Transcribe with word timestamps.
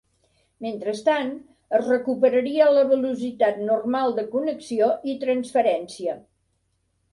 Mentrestant, 0.65 1.27
es 1.79 1.83
recuperaria 1.91 2.71
la 2.77 2.87
velocitat 2.95 3.61
normal 3.69 4.17
de 4.21 4.27
connexió 4.33 4.91
i 5.13 5.17
transferència. 5.27 6.19